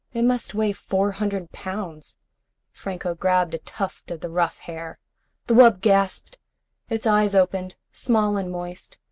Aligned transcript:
It 0.13 0.23
must 0.23 0.55
weigh 0.55 0.71
four 0.73 1.11
hundred 1.11 1.51
pounds." 1.51 2.17
Franco 2.71 3.13
grabbed 3.13 3.53
a 3.53 3.59
tuft 3.59 4.09
of 4.09 4.19
the 4.21 4.29
rough 4.31 4.57
hair. 4.57 4.97
The 5.45 5.53
wub 5.53 5.79
gasped. 5.79 6.39
Its 6.89 7.05
eyes 7.05 7.35
opened, 7.35 7.75
small 7.91 8.35
and 8.35 8.51
moist. 8.51 8.97